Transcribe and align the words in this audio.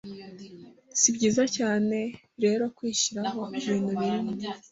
Si 0.99 1.09
byiza 1.15 1.43
cyane 1.57 1.97
rero 2.43 2.63
kwishyiraho 2.77 3.41
ibintu 3.59 3.91
bindi 4.01 4.47